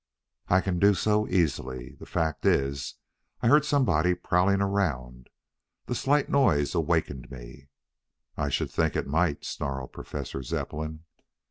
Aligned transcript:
"I 0.47 0.61
can 0.61 0.79
do 0.79 0.95
so 0.95 1.27
easily. 1.27 1.91
The 1.99 2.07
fact 2.07 2.43
is, 2.43 2.95
I 3.41 3.47
heard 3.47 3.65
somebody 3.65 4.15
prowling 4.15 4.59
around. 4.59 5.29
The 5.85 5.93
slight 5.93 6.27
noise 6.27 6.73
awakened 6.73 7.29
me" 7.29 7.69
"I 8.35 8.49
should 8.49 8.71
think 8.71 8.95
it 8.95 9.05
might," 9.05 9.45
snarled 9.45 9.93
Professor 9.93 10.41
Zepplin. 10.41 11.03